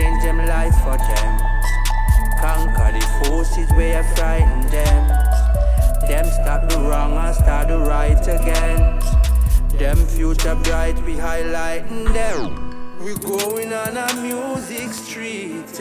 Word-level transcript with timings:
change 0.00 0.22
them 0.22 0.38
life 0.46 0.76
for 0.82 0.96
them. 0.96 1.32
Conquer 2.40 2.92
the 2.96 3.04
forces 3.24 3.70
where 3.72 3.98
you 3.98 4.08
frighten 4.14 4.66
them. 4.68 5.02
Them 6.08 6.26
start 6.38 6.68
the 6.70 6.78
wrong 6.78 7.12
and 7.16 7.34
start 7.34 7.68
the 7.68 7.78
right 7.78 8.22
again. 8.36 8.98
Them 9.78 9.98
future 10.06 10.54
bright, 10.54 10.98
we 11.04 11.14
highlighting 11.14 12.12
them. 12.12 12.96
We 13.04 13.14
going 13.14 13.72
on 13.72 13.96
a 13.96 14.08
music 14.22 14.90
street. 14.92 15.74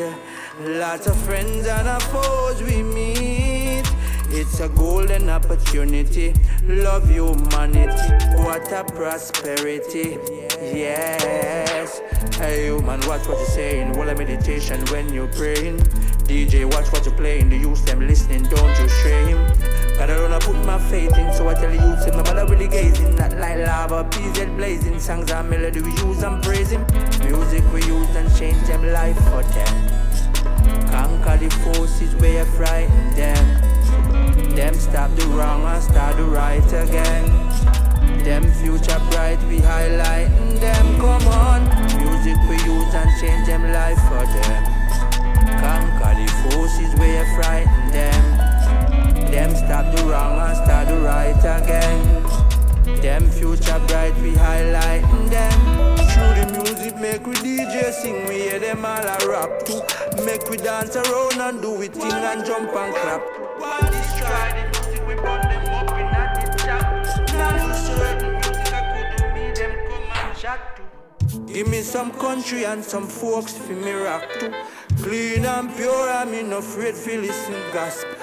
Lots 0.59 1.07
of 1.07 1.17
friends 1.17 1.65
and 1.65 1.87
a 1.87 1.99
foes 2.11 2.61
we 2.61 2.83
meet. 2.83 3.48
It's 4.31 4.59
a 4.59 4.69
golden 4.69 5.29
opportunity. 5.29 6.33
Love 6.63 7.09
humanity. 7.09 8.13
What 8.43 8.71
a 8.71 8.83
prosperity. 8.83 10.17
Yes. 10.61 11.99
Hey, 12.37 12.65
human, 12.65 12.99
watch 13.07 13.27
what 13.27 13.37
you're 13.37 13.45
saying. 13.47 13.97
What 13.97 14.07
a 14.09 14.15
meditation 14.15 14.85
when 14.87 15.11
you're 15.13 15.33
praying. 15.33 15.79
DJ, 16.29 16.65
watch 16.65 16.91
what 16.93 17.05
you're 17.05 17.15
playing. 17.15 17.49
The 17.49 17.57
youth 17.57 17.83
them 17.85 18.07
listening, 18.07 18.43
don't 18.43 18.79
you 18.79 18.87
shame. 19.01 19.47
Gotta 19.97 20.13
run, 20.13 20.31
I 20.31 20.39
put 20.39 20.55
my 20.63 20.77
faith 20.77 21.17
in, 21.17 21.33
so 21.33 21.49
I 21.49 21.55
tell 21.55 21.73
you, 21.73 21.99
say 21.99 22.11
my 22.11 22.23
mother 22.23 22.45
really 22.45 22.67
gazing, 22.67 23.15
not 23.15 23.35
like 23.37 23.57
lava, 23.57 24.07
that 24.09 24.55
blazing. 24.55 24.99
Songs 24.99 25.31
and 25.31 25.49
melody 25.49 25.81
we 25.81 25.91
use 25.91 26.23
and 26.23 26.41
praising. 26.43 26.85
Music 27.25 27.63
we 27.73 27.83
use 27.83 28.15
and 28.15 28.33
change 28.37 28.61
them 28.67 28.85
life 28.93 29.17
for 29.29 29.43
them. 29.43 30.08
Start 36.49 36.71
the 36.71 36.79
right 36.79 36.89
again. 36.89 38.23
Them 38.23 38.51
future 38.53 39.01
bright, 39.11 39.41
we 39.47 39.57
highlighting 39.59 40.59
them. 40.59 40.99
Come 40.99 41.27
on, 41.27 41.63
music 41.97 42.37
we 42.49 42.55
use 42.65 42.93
and 42.93 43.09
change 43.19 43.47
them 43.47 43.71
life 43.71 43.99
for 44.07 44.25
them. 44.25 44.63
Conquer 45.61 46.15
the 46.15 46.27
forces 46.49 46.93
we 46.99 47.07
you 47.07 47.25
frighten 47.35 47.91
them. 47.91 48.37
Them 49.31 49.55
stop 49.55 49.95
the 49.95 50.03
wrong 50.05 50.39
and 50.39 50.57
start 50.57 50.87
the 50.87 50.99
right 50.99 51.37
again. 51.37 53.01
Them 53.01 53.29
future 53.29 53.79
bright, 53.87 54.15
we 54.21 54.31
highlighting 54.31 55.29
them. 55.29 55.59
Through 56.09 56.33
the 56.39 56.63
music, 56.63 56.95
make 56.97 57.25
we 57.25 57.35
DJ 57.35 57.93
sing, 57.93 58.27
we 58.27 58.35
hear 58.35 58.59
them 58.59 58.83
all 58.83 58.99
a 58.99 59.17
rap 59.27 59.65
too. 59.65 59.81
Make 60.25 60.49
we 60.49 60.57
dance 60.57 60.95
around 60.95 61.39
and 61.39 61.61
do 61.61 61.81
it 61.81 61.93
thing 61.93 62.11
and 62.11 62.45
jump 62.45 62.73
and 62.75 62.93
clap. 62.93 63.21
One 63.59 63.91
destroy 63.91 64.49
the 64.55 64.87
music, 64.87 65.07
we 65.07 65.15
burn 65.15 65.48
Give 71.59 71.67
me 71.67 71.81
some 71.81 72.11
country 72.11 72.63
and 72.63 72.81
some 72.81 73.05
folks 73.05 73.51
for 73.51 73.73
me 73.73 73.91
rock 73.91 74.23
too. 74.39 74.49
Clean 75.03 75.45
and 75.45 75.75
pure, 75.75 76.09
I'm 76.09 76.33
in 76.33 76.53
afraid 76.53 76.95
for 76.95 77.17
listen 77.17 77.53
gospel. 77.73 78.13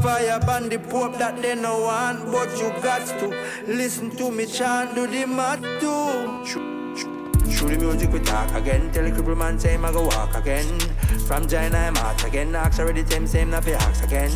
Fire 0.00 0.40
ban 0.40 0.70
the 0.70 0.78
pope 0.78 1.18
that 1.18 1.42
they 1.42 1.54
no 1.56 1.82
want, 1.82 2.32
but 2.32 2.48
you 2.58 2.70
got 2.80 3.06
to 3.20 3.26
listen 3.66 4.08
to 4.16 4.30
me 4.30 4.46
chant, 4.46 4.94
do 4.94 5.06
the 5.06 5.26
math 5.26 5.60
too. 5.78 6.42
Through 7.52 7.76
the 7.76 7.78
music 7.78 8.10
we 8.14 8.20
talk 8.20 8.50
again, 8.54 8.90
tell 8.92 9.04
the 9.04 9.10
cripple 9.10 9.36
man 9.36 9.58
say 9.58 9.76
I 9.76 9.92
go 9.92 10.06
walk 10.06 10.34
again. 10.34 10.80
From 11.28 11.46
China 11.46 11.76
I'm 11.76 11.98
out 11.98 12.24
again, 12.24 12.54
ask 12.54 12.80
already 12.80 13.04
same 13.04 13.26
same 13.26 13.50
fi 13.50 13.72
ask 13.72 14.04
again. 14.04 14.30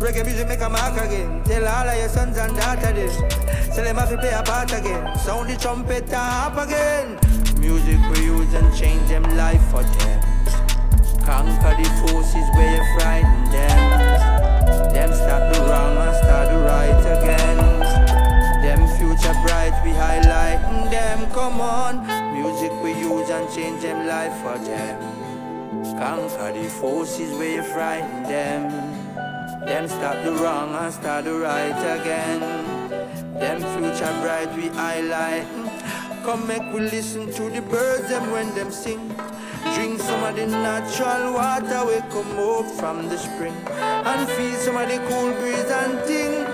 Reggae 0.00 0.24
music 0.24 0.48
make 0.48 0.62
a 0.62 0.70
mark 0.70 0.96
again, 0.96 1.44
tell 1.44 1.68
all 1.68 1.86
of 1.86 1.98
your 1.98 2.08
sons 2.08 2.38
and 2.38 2.56
daughters 2.56 2.94
this. 2.94 3.76
Tell 3.76 3.84
them 3.84 3.96
have 3.96 4.08
to 4.08 4.16
play 4.16 4.32
a 4.32 4.42
part 4.42 4.72
again, 4.72 5.18
sound 5.18 5.50
the 5.50 5.58
trumpet 5.58 6.10
up 6.14 6.56
again. 6.56 7.27
Music 7.58 7.98
we 8.10 8.24
use 8.24 8.54
and 8.54 8.72
change 8.76 9.08
them 9.08 9.24
life 9.36 9.62
for 9.70 9.82
them. 9.82 10.20
Conquer 11.26 11.74
the 11.76 11.88
forces 12.06 12.46
where 12.54 12.76
you 12.76 12.84
frighten 12.94 13.44
them. 13.50 14.92
Them 14.94 15.12
stop 15.12 15.52
the 15.52 15.60
wrong 15.62 15.96
and 15.96 16.16
start 16.16 16.48
the 16.50 16.58
right 16.58 17.00
again. 17.18 17.58
Them 18.62 18.86
future 18.96 19.34
bright, 19.44 19.74
we 19.84 19.90
highlighting 19.90 20.90
them. 20.90 21.30
Come 21.32 21.60
on, 21.60 22.06
music 22.32 22.72
we 22.82 22.92
use 22.92 23.28
and 23.28 23.52
change 23.52 23.82
them 23.82 24.06
life 24.06 24.36
for 24.40 24.56
them. 24.58 25.00
Conquer 25.98 26.52
the 26.52 26.68
forces 26.68 27.36
where 27.38 27.56
you 27.56 27.62
frighten 27.64 28.22
them. 28.22 28.70
Them 29.66 29.88
stop 29.88 30.22
the 30.24 30.32
wrong 30.32 30.74
and 30.74 30.94
start 30.94 31.24
the 31.24 31.34
right 31.34 32.00
again. 32.00 32.40
Them 33.34 33.58
future 33.58 34.14
bright, 34.22 34.54
we 34.54 34.68
highlighting. 34.68 35.67
Come 36.28 36.46
make 36.46 36.74
we 36.74 36.80
listen 36.80 37.32
to 37.32 37.48
the 37.48 37.62
birds 37.62 38.10
them 38.10 38.30
when 38.30 38.54
them 38.54 38.70
sing. 38.70 39.00
Drink 39.72 39.98
some 39.98 40.22
of 40.24 40.36
the 40.36 40.46
natural 40.46 41.32
water 41.32 41.86
we 41.86 41.96
come 42.12 42.38
up 42.38 42.66
from 42.76 43.08
the 43.08 43.16
spring. 43.16 43.56
And 43.70 44.28
feel 44.28 44.54
some 44.58 44.76
of 44.76 44.90
the 44.90 44.98
cool 45.08 45.32
breeze 45.40 45.70
and 45.80 46.06
ting. 46.06 46.44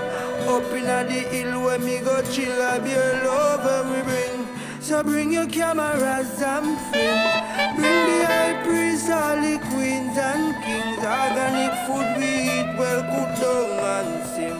Up 0.46 0.62
in 0.78 0.86
the 0.86 1.20
hill 1.26 1.60
where 1.64 1.80
me 1.80 1.98
go 1.98 2.22
chill 2.30 2.54
be 2.84 2.94
love 3.26 3.64
when 3.66 3.96
we 3.96 4.02
bring. 4.04 4.46
So 4.80 5.02
bring 5.02 5.32
your 5.32 5.48
cameras 5.48 6.40
and 6.40 6.78
film 6.92 7.74
Bring 7.74 8.00
the 8.10 8.26
high 8.30 8.62
priest, 8.62 9.10
all 9.10 9.34
the 9.34 9.58
queens 9.70 10.16
and 10.16 10.54
kings. 10.62 11.02
Organic 11.02 11.74
food 11.82 12.08
we 12.20 12.30
eat 12.54 12.78
well 12.78 13.02
cooked 13.10 13.40
down 13.42 14.06
and 14.06 14.26
sim 14.30 14.56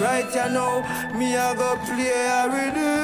Right 0.00 0.32
you 0.32 0.54
know, 0.54 0.82
me 1.18 1.36
I 1.36 1.56
go 1.56 1.74
play 1.86 2.12
a 2.12 2.48
rhythm 2.48 3.03